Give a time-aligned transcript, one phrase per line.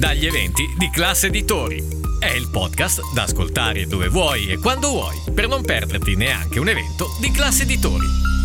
[0.00, 1.86] dagli eventi di Classe Editori.
[2.18, 6.70] È il podcast da ascoltare dove vuoi e quando vuoi, per non perderti neanche un
[6.70, 8.39] evento di Classe Editori.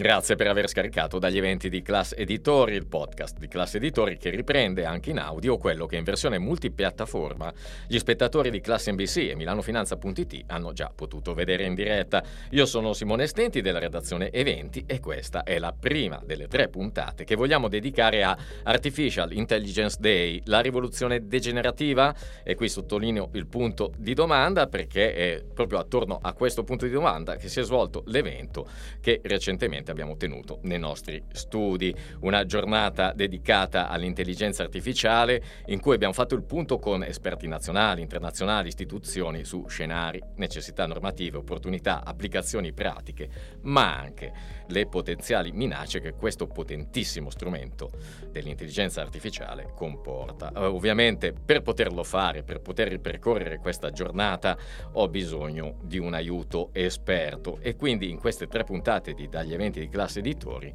[0.00, 4.30] Grazie per aver scaricato dagli eventi di Class Editori, il podcast di Class Editori che
[4.30, 7.52] riprende anche in audio quello che in versione multipiattaforma
[7.86, 12.24] gli spettatori di Class NBC e milanofinanza.it hanno già potuto vedere in diretta.
[12.52, 17.24] Io sono Simone Stenti della redazione Eventi e questa è la prima delle tre puntate
[17.24, 23.92] che vogliamo dedicare a Artificial Intelligence Day, la rivoluzione degenerativa e qui sottolineo il punto
[23.98, 28.02] di domanda perché è proprio attorno a questo punto di domanda che si è svolto
[28.06, 28.66] l'evento
[29.02, 31.94] che recentemente recentemente abbiamo tenuto nei nostri studi.
[32.20, 38.68] Una giornata dedicata all'intelligenza artificiale in cui abbiamo fatto il punto con esperti nazionali, internazionali,
[38.68, 43.28] istituzioni su scenari, necessità normative, opportunità, applicazioni pratiche,
[43.62, 44.32] ma anche
[44.68, 47.90] le potenziali minacce che questo potentissimo strumento
[48.30, 50.52] dell'intelligenza artificiale comporta.
[50.54, 54.56] Uh, ovviamente per poterlo fare, per poter ripercorrere questa giornata,
[54.92, 59.79] ho bisogno di un aiuto esperto e quindi in queste tre puntate di Dagli eventi
[59.80, 60.74] di classe editori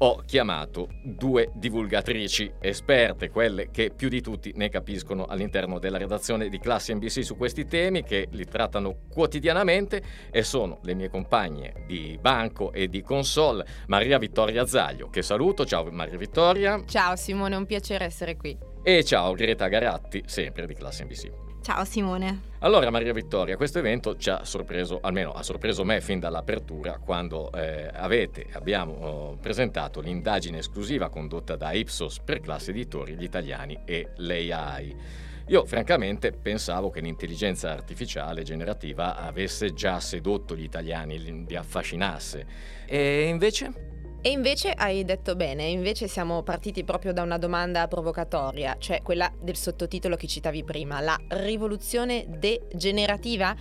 [0.00, 6.48] ho chiamato due divulgatrici esperte, quelle che più di tutti ne capiscono all'interno della redazione
[6.48, 11.84] di Classe NBC su questi temi, che li trattano quotidianamente e sono le mie compagne
[11.86, 15.64] di banco e di console, Maria Vittoria Zaglio, che saluto.
[15.64, 16.82] Ciao Maria Vittoria.
[16.86, 18.56] Ciao Simone, un piacere essere qui.
[18.82, 21.47] E ciao Greta Garatti, sempre di Classe NBC.
[21.68, 22.40] Ciao Simone.
[22.60, 27.52] Allora Maria Vittoria, questo evento ci ha sorpreso, almeno ha sorpreso me fin dall'apertura, quando
[27.52, 33.80] eh, avete, abbiamo oh, presentato l'indagine esclusiva condotta da Ipsos per classe editori, gli italiani
[33.84, 34.96] e l'AI.
[35.48, 42.46] Io francamente pensavo che l'intelligenza artificiale generativa avesse già sedotto gli italiani, li affascinasse.
[42.86, 43.97] E invece?
[44.20, 49.32] E invece hai detto bene, invece siamo partiti proprio da una domanda provocatoria, cioè quella
[49.40, 53.54] del sottotitolo che citavi prima, la rivoluzione degenerativa?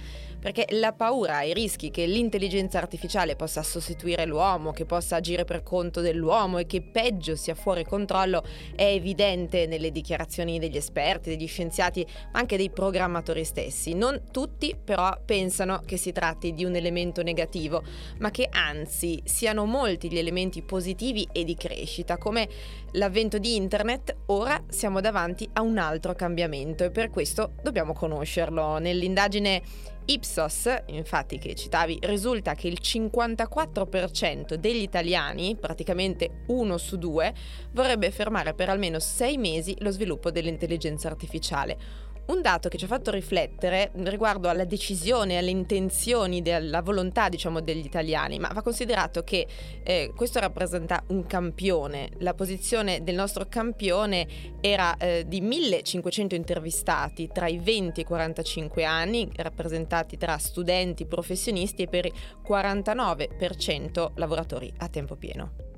[0.48, 5.44] Perché la paura e i rischi che l'intelligenza artificiale possa sostituire l'uomo, che possa agire
[5.44, 8.42] per conto dell'uomo e che peggio sia fuori controllo
[8.74, 13.94] è evidente nelle dichiarazioni degli esperti, degli scienziati, ma anche dei programmatori stessi.
[13.94, 17.84] Non tutti però pensano che si tratti di un elemento negativo,
[18.20, 22.48] ma che anzi siano molti gli elementi positivi e di crescita, come
[22.94, 28.78] l'avvento di internet, ora siamo davanti a un altro cambiamento e per questo dobbiamo conoscerlo.
[28.78, 37.34] Nell'indagine Ipsos, infatti che citavi, risulta che il 54% degli italiani, praticamente uno su due,
[37.72, 41.78] vorrebbe fermare per almeno sei mesi lo sviluppo dell'intelligenza artificiale
[42.28, 47.62] un dato che ci ha fatto riflettere riguardo alla decisione, alle intenzioni, alla volontà diciamo,
[47.62, 49.48] degli italiani, ma va considerato che
[49.84, 52.10] eh, questo rappresenta un campione.
[52.20, 54.28] La posizione del nostro campione
[54.62, 61.06] era eh, di 1500 intervistati tra i 20 e i 45 anni, rappresentati tra studenti,
[61.06, 62.14] professionisti e per il
[62.46, 65.77] 49% lavoratori a tempo pieno.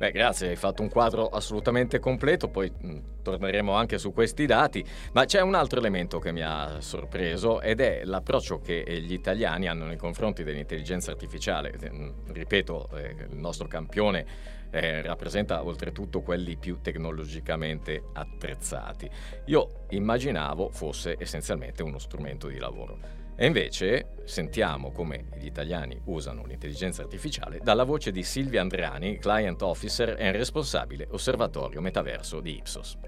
[0.00, 4.46] Beh, grazie, hai fatto un quadro assolutamente completo, poi mh, mm, torneremo anche su questi
[4.46, 9.12] dati, ma c'è un altro elemento che mi ha sorpreso ed è l'approccio che gli
[9.12, 11.78] italiani hanno nei confronti dell'intelligenza artificiale.
[11.92, 14.24] Mm, ripeto, eh, il nostro campione
[14.70, 19.06] eh, rappresenta oltretutto quelli più tecnologicamente attrezzati.
[19.48, 23.19] Io immaginavo fosse essenzialmente uno strumento di lavoro.
[23.42, 29.62] E invece sentiamo come gli italiani usano l'intelligenza artificiale dalla voce di Silvia Andreani, client
[29.62, 32.98] officer e responsabile osservatorio metaverso di Ipsos.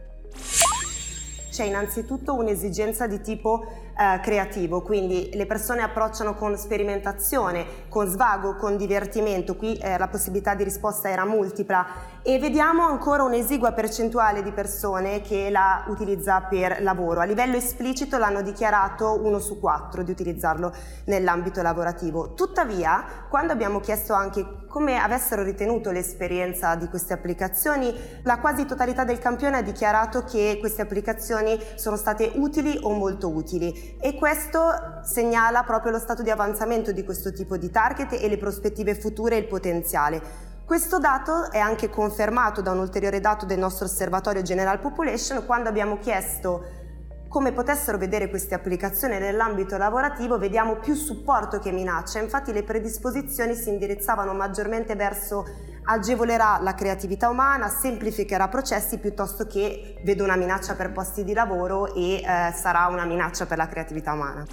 [1.51, 8.57] C'è innanzitutto un'esigenza di tipo eh, creativo, quindi le persone approcciano con sperimentazione, con svago,
[8.57, 11.87] con divertimento, qui eh, la possibilità di risposta era multipla
[12.23, 17.21] e vediamo ancora un'esigua percentuale di persone che la utilizza per lavoro.
[17.21, 20.73] A livello esplicito l'hanno dichiarato uno su quattro di utilizzarlo
[21.07, 22.35] nell'ambito lavorativo.
[22.35, 29.05] Tuttavia, quando abbiamo chiesto anche come avessero ritenuto l'esperienza di queste applicazioni, la quasi totalità
[29.05, 35.01] del campione ha dichiarato che queste applicazioni sono state utili o molto utili e questo
[35.03, 39.37] segnala proprio lo stato di avanzamento di questo tipo di target e le prospettive future
[39.37, 40.51] e il potenziale.
[40.65, 45.69] Questo dato è anche confermato da un ulteriore dato del nostro osservatorio General Population quando
[45.69, 46.82] abbiamo chiesto
[47.33, 53.55] come potessero vedere queste applicazioni nell'ambito lavorativo, vediamo più supporto che minaccia, infatti le predisposizioni
[53.55, 55.47] si indirizzavano maggiormente verso
[55.85, 61.95] agevolerà la creatività umana, semplificherà processi piuttosto che vedo una minaccia per posti di lavoro
[61.95, 64.45] e eh, sarà una minaccia per la creatività umana.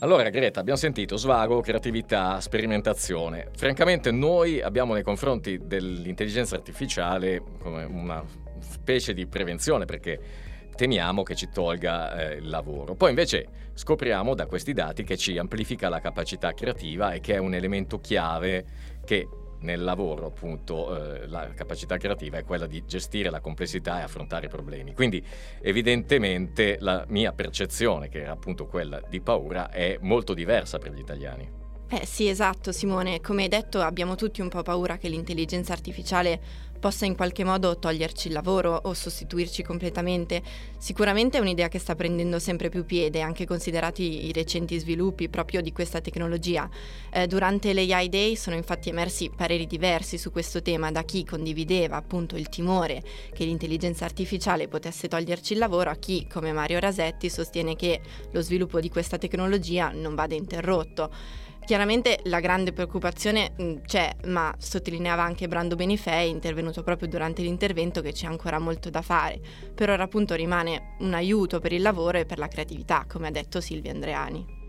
[0.00, 3.48] Allora Greta, abbiamo sentito svago, creatività, sperimentazione.
[3.56, 8.22] Francamente noi abbiamo nei confronti dell'intelligenza artificiale come una
[8.60, 10.43] specie di prevenzione perché
[10.74, 12.94] temiamo che ci tolga eh, il lavoro.
[12.94, 17.38] Poi invece scopriamo da questi dati che ci amplifica la capacità creativa e che è
[17.38, 18.64] un elemento chiave
[19.04, 19.28] che
[19.60, 24.46] nel lavoro appunto eh, la capacità creativa è quella di gestire la complessità e affrontare
[24.46, 24.94] i problemi.
[24.94, 25.24] Quindi
[25.60, 31.00] evidentemente la mia percezione, che era appunto quella di paura, è molto diversa per gli
[31.00, 31.63] italiani.
[31.94, 36.40] Eh sì, esatto Simone, come hai detto abbiamo tutti un po' paura che l'intelligenza artificiale
[36.80, 40.42] possa in qualche modo toglierci il lavoro o sostituirci completamente.
[40.76, 45.62] Sicuramente è un'idea che sta prendendo sempre più piede, anche considerati i recenti sviluppi proprio
[45.62, 46.68] di questa tecnologia.
[47.12, 51.94] Eh, durante l'AI Day sono infatti emersi pareri diversi su questo tema da chi condivideva
[51.94, 57.30] appunto il timore che l'intelligenza artificiale potesse toglierci il lavoro a chi, come Mario Rasetti,
[57.30, 58.00] sostiene che
[58.32, 61.42] lo sviluppo di questa tecnologia non vada interrotto.
[61.64, 68.02] Chiaramente la grande preoccupazione mm, c'è, ma sottolineava anche Brando Benifei, intervenuto proprio durante l'intervento,
[68.02, 69.40] che c'è ancora molto da fare.
[69.74, 73.30] Per ora appunto rimane un aiuto per il lavoro e per la creatività, come ha
[73.30, 74.62] detto Silvia Andreani.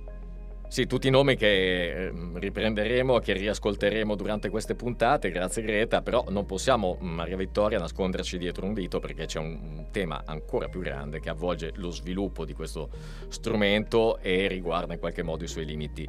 [0.70, 6.26] Sì, tutti i nomi che ehm, riprenderemo che riascolteremo durante queste puntate, grazie Greta, però
[6.30, 11.20] non possiamo, Maria Vittoria, nasconderci dietro un dito perché c'è un tema ancora più grande
[11.20, 12.90] che avvolge lo sviluppo di questo
[13.28, 16.08] strumento e riguarda in qualche modo i suoi limiti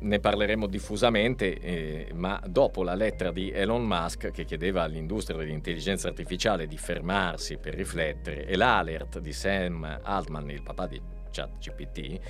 [0.00, 6.08] ne parleremo diffusamente, eh, ma dopo la lettera di Elon Musk che chiedeva all'industria dell'intelligenza
[6.08, 11.00] artificiale di fermarsi per riflettere e l'alert di Sam Altman, il papà di
[11.30, 12.20] ChatGPT,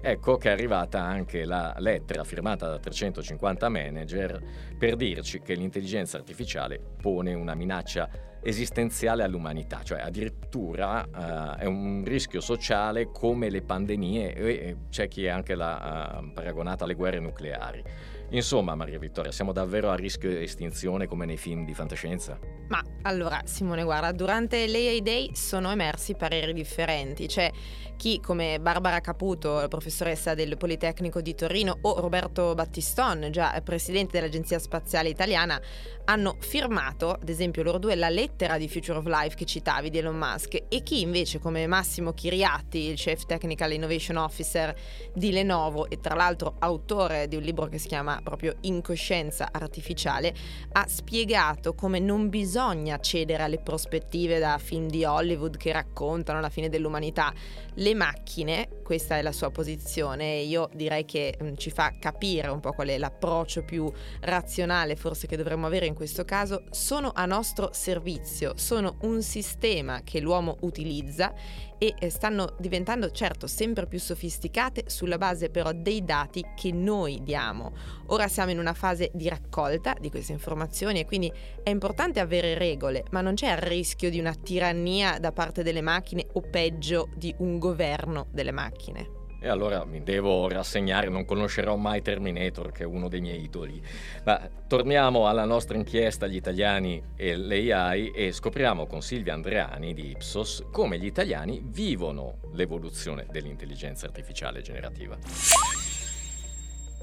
[0.00, 4.42] ecco che è arrivata anche la lettera firmata da 350 manager
[4.78, 8.08] per dirci che l'intelligenza artificiale pone una minaccia
[8.42, 15.24] esistenziale all'umanità, cioè addirittura uh, è un rischio sociale come le pandemie e c'è chi
[15.24, 17.82] è anche la, uh, paragonata alle guerre nucleari.
[18.30, 22.38] Insomma, Maria Vittoria, siamo davvero a rischio estinzione come nei film di fantascienza?
[22.68, 27.26] Ma allora, Simone, guarda, durante l'AI Day sono emersi pareri differenti.
[27.26, 27.50] C'è
[27.96, 34.58] chi, come Barbara Caputo, professoressa del Politecnico di Torino, o Roberto Battiston, già presidente dell'Agenzia
[34.58, 35.60] Spaziale Italiana,
[36.04, 39.98] hanno firmato, ad esempio loro due, la lettera di Future of Life che citavi di
[39.98, 44.74] Elon Musk e chi invece come Massimo Chiriatti, il Chief Technical Innovation Officer
[45.12, 50.34] di Lenovo e tra l'altro autore di un libro che si chiama proprio Incoscienza Artificiale,
[50.72, 56.48] ha spiegato come non bisogna cedere alle prospettive da film di Hollywood che raccontano la
[56.48, 57.32] fine dell'umanità.
[57.74, 62.48] Le macchine, questa è la sua posizione e io direi che mm, ci fa capire
[62.48, 67.12] un po' qual è l'approccio più razionale forse che dovremmo avere in questo caso sono
[67.14, 71.32] a nostro servizio, sono un sistema che l'uomo utilizza
[71.78, 77.22] e eh, stanno diventando certo sempre più sofisticate sulla base però dei dati che noi
[77.22, 77.72] diamo.
[78.10, 81.30] Ora siamo in una fase di raccolta di queste informazioni e quindi
[81.62, 85.82] è importante avere regole, ma non c'è il rischio di una tirannia da parte delle
[85.82, 89.16] macchine o peggio di un governo delle macchine.
[89.40, 93.80] E allora mi devo rassegnare, non conoscerò mai Terminator, che è uno dei miei idoli.
[94.24, 100.10] Ma torniamo alla nostra inchiesta Gli italiani e l'AI e scopriamo con Silvia Andreani di
[100.10, 105.16] Ipsos come gli italiani vivono l'evoluzione dell'intelligenza artificiale generativa.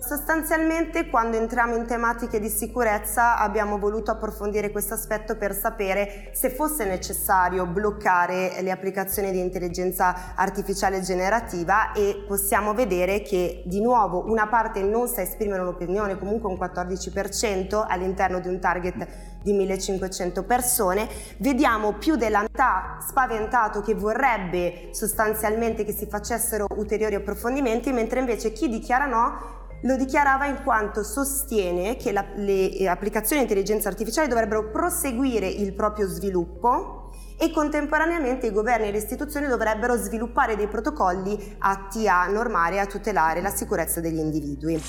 [0.05, 6.51] Sostanzialmente quando entriamo in tematiche di sicurezza abbiamo voluto approfondire questo aspetto per sapere se
[6.51, 14.29] fosse necessario bloccare le applicazioni di intelligenza artificiale generativa e possiamo vedere che di nuovo
[14.29, 19.07] una parte non sa esprimere un'opinione, comunque un 14% all'interno di un target
[19.41, 21.07] di 1500 persone,
[21.37, 28.51] vediamo più della metà spaventato che vorrebbe sostanzialmente che si facessero ulteriori approfondimenti, mentre invece
[28.51, 34.27] chi dichiara no lo dichiarava in quanto sostiene che la, le applicazioni di intelligenza artificiale
[34.27, 40.67] dovrebbero proseguire il proprio sviluppo e contemporaneamente i governi e le istituzioni dovrebbero sviluppare dei
[40.67, 44.81] protocolli atti a normare e a tutelare la sicurezza degli individui.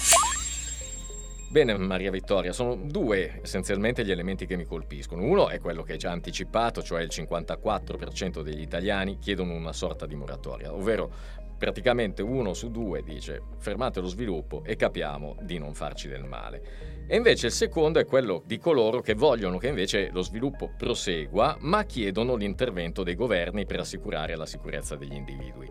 [1.56, 5.22] Bene Maria Vittoria, sono due essenzialmente gli elementi che mi colpiscono.
[5.22, 10.04] Uno è quello che hai già anticipato, cioè il 54% degli italiani chiedono una sorta
[10.04, 11.10] di moratoria, ovvero
[11.56, 17.06] praticamente uno su due dice fermate lo sviluppo e capiamo di non farci del male.
[17.08, 21.56] E invece il secondo è quello di coloro che vogliono che invece lo sviluppo prosegua,
[21.60, 25.70] ma chiedono l'intervento dei governi per assicurare la sicurezza degli individui.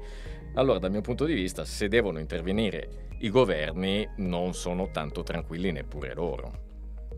[0.57, 5.73] Allora, dal mio punto di vista, se devono intervenire i governi, non sono tanto tranquilli
[5.73, 6.51] neppure loro,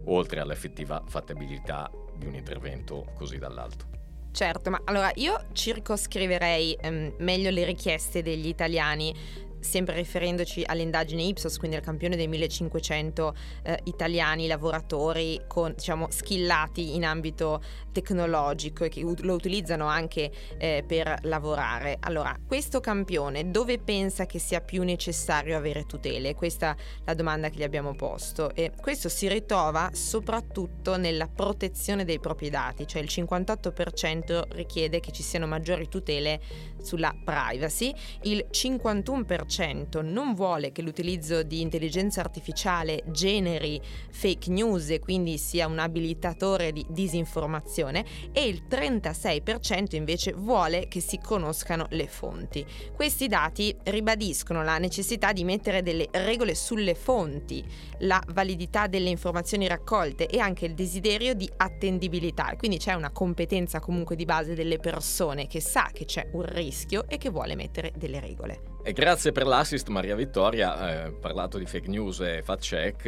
[0.06, 3.86] oltre all'effettiva fattibilità di un intervento così dall'alto.
[4.32, 9.14] Certo, ma allora io circoscriverei ehm, meglio le richieste degli italiani
[9.60, 16.96] sempre riferendoci all'indagine Ipsos, quindi al campione dei 1500 eh, italiani lavoratori con, diciamo, skillati
[16.96, 17.62] in ambito
[17.92, 21.98] tecnologico e che lo utilizzano anche eh, per lavorare.
[22.00, 26.36] Allora, questo campione dove pensa che sia più necessario avere tutele?
[26.36, 32.06] Questa è la domanda che gli abbiamo posto e questo si ritrova soprattutto nella protezione
[32.06, 36.40] dei propri dati, cioè il 58% richiede che ci siano maggiori tutele
[36.82, 39.57] sulla privacy, il 51%
[40.02, 46.72] non vuole che l'utilizzo di intelligenza artificiale generi fake news e quindi sia un abilitatore
[46.72, 52.66] di disinformazione e il 36% invece vuole che si conoscano le fonti.
[52.94, 57.64] Questi dati ribadiscono la necessità di mettere delle regole sulle fonti,
[58.00, 62.54] la validità delle informazioni raccolte e anche il desiderio di attendibilità.
[62.58, 67.08] Quindi c'è una competenza comunque di base delle persone che sa che c'è un rischio
[67.08, 68.77] e che vuole mettere delle regole.
[68.88, 73.06] E grazie per l'assist Maria Vittoria, eh, parlato di fake news e fact check,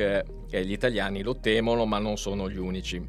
[0.49, 3.01] eh, gli italiani lo temono ma non sono gli unici.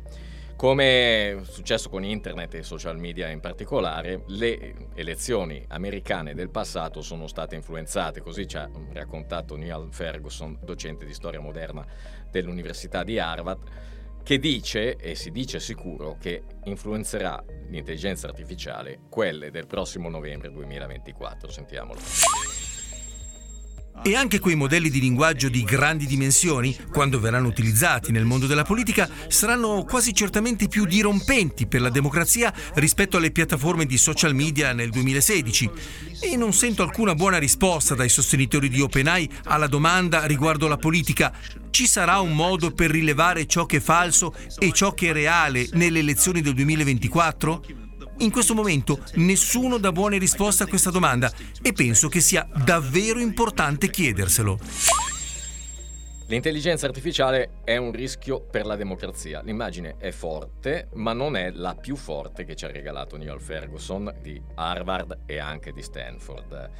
[0.54, 7.02] Come è successo con internet e social media in particolare, le elezioni americane del passato
[7.02, 11.84] sono state influenzate, così ci ha raccontato Neil Ferguson, docente di storia moderna
[12.30, 13.62] dell'Università di Harvard,
[14.22, 21.50] che dice, e si dice sicuro, che influenzerà l'intelligenza artificiale quelle del prossimo novembre 2024.
[21.50, 22.29] Sentiamolo.
[24.02, 28.64] E anche quei modelli di linguaggio di grandi dimensioni, quando verranno utilizzati nel mondo della
[28.64, 34.72] politica, saranno quasi certamente più dirompenti per la democrazia rispetto alle piattaforme di social media
[34.72, 35.70] nel 2016.
[36.22, 41.30] E non sento alcuna buona risposta dai sostenitori di OpenAI alla domanda riguardo la politica.
[41.68, 45.68] Ci sarà un modo per rilevare ciò che è falso e ciò che è reale
[45.72, 47.79] nelle elezioni del 2024?
[48.20, 53.18] In questo momento nessuno dà buone risposte a questa domanda e penso che sia davvero
[53.18, 54.58] importante chiederselo.
[56.26, 59.40] L'intelligenza artificiale è un rischio per la democrazia.
[59.42, 64.14] L'immagine è forte, ma non è la più forte che ci ha regalato Neil Ferguson
[64.20, 66.70] di Harvard e anche di Stanford.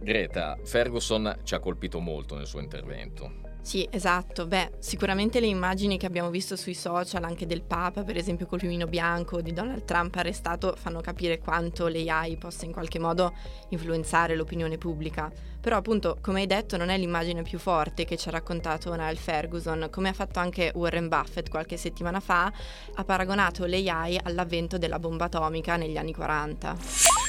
[0.00, 3.51] Greta, Ferguson ci ha colpito molto nel suo intervento.
[3.62, 4.46] Sì, esatto.
[4.46, 8.58] Beh, sicuramente le immagini che abbiamo visto sui social, anche del Papa, per esempio col
[8.60, 13.32] lumino bianco, di Donald Trump arrestato, fanno capire quanto l'AI possa in qualche modo
[13.68, 15.30] influenzare l'opinione pubblica.
[15.60, 19.14] Però appunto, come hai detto, non è l'immagine più forte che ci ha raccontato Niall
[19.14, 22.52] Ferguson, come ha fatto anche Warren Buffett qualche settimana fa,
[22.94, 27.21] ha paragonato l'AI all'avvento della bomba atomica negli anni 40.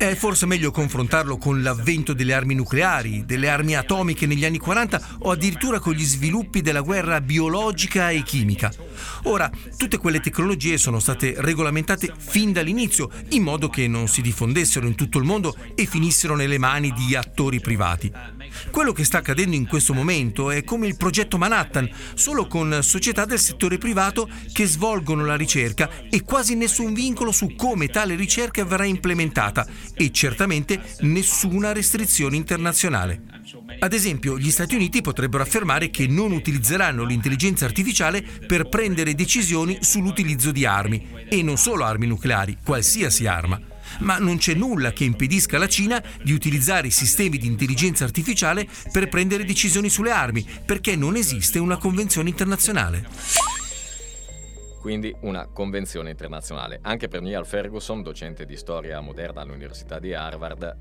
[0.00, 5.16] È forse meglio confrontarlo con l'avvento delle armi nucleari, delle armi atomiche negli anni 40
[5.18, 8.72] o addirittura con gli sviluppi della guerra biologica e chimica.
[9.24, 14.86] Ora, tutte quelle tecnologie sono state regolamentate fin dall'inizio in modo che non si diffondessero
[14.86, 18.10] in tutto il mondo e finissero nelle mani di attori privati.
[18.70, 23.24] Quello che sta accadendo in questo momento è come il progetto Manhattan, solo con società
[23.24, 28.64] del settore privato che svolgono la ricerca e quasi nessun vincolo su come tale ricerca
[28.64, 33.22] verrà implementata e certamente nessuna restrizione internazionale.
[33.78, 39.78] Ad esempio, gli Stati Uniti potrebbero affermare che non utilizzeranno l'intelligenza artificiale per prendere decisioni
[39.80, 43.69] sull'utilizzo di armi, e non solo armi nucleari, qualsiasi arma.
[43.98, 48.66] Ma non c'è nulla che impedisca alla Cina di utilizzare i sistemi di intelligenza artificiale
[48.90, 53.58] per prendere decisioni sulle armi, perché non esiste una convenzione internazionale
[54.80, 56.78] quindi una convenzione internazionale.
[56.82, 60.76] Anche per Neil Ferguson, docente di storia moderna all'Università di Harvard,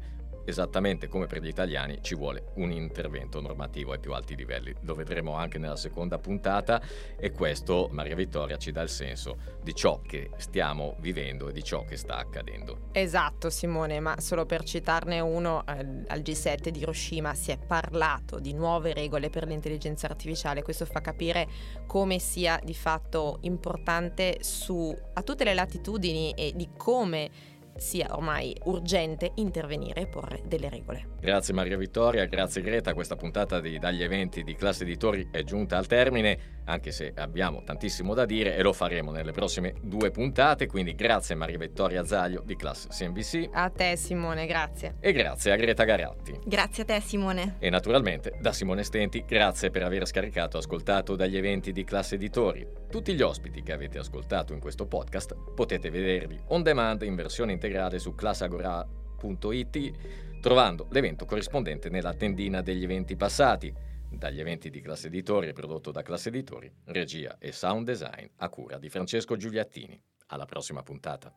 [0.49, 4.73] esattamente come per gli italiani ci vuole un intervento normativo ai più alti livelli.
[4.81, 6.81] Lo vedremo anche nella seconda puntata
[7.17, 11.63] e questo, Maria Vittoria, ci dà il senso di ciò che stiamo vivendo e di
[11.63, 12.89] ciò che sta accadendo.
[12.91, 18.39] Esatto Simone, ma solo per citarne uno, eh, al G7 di Hiroshima si è parlato
[18.39, 21.47] di nuove regole per l'intelligenza artificiale, questo fa capire
[21.85, 28.55] come sia di fatto importante su, a tutte le latitudini e di come sia ormai
[28.65, 31.07] urgente intervenire e porre delle regole.
[31.19, 35.77] Grazie Maria Vittoria, grazie Greta, questa puntata di Dagli eventi di Classe Editori è giunta
[35.77, 40.67] al termine, anche se abbiamo tantissimo da dire e lo faremo nelle prossime due puntate,
[40.67, 43.49] quindi grazie Maria Vittoria Zaglio di Classe CNBC.
[43.51, 44.95] A te Simone, grazie.
[44.99, 46.39] E grazie a Greta Garatti.
[46.45, 47.55] Grazie a te Simone.
[47.59, 52.15] E naturalmente da Simone Stenti, grazie per aver scaricato e ascoltato Dagli eventi di Classe
[52.15, 52.65] Editori.
[52.89, 57.51] Tutti gli ospiti che avete ascoltato in questo podcast potete vederli on demand in versione
[57.51, 59.91] integrale su classagora.it
[60.39, 63.73] trovando l'evento corrispondente nella tendina degli eventi passati,
[64.09, 68.77] dagli eventi di Classe Editori prodotto da Classe Editori, regia e sound design a cura
[68.77, 70.01] di Francesco Giuliattini.
[70.27, 71.33] Alla prossima puntata.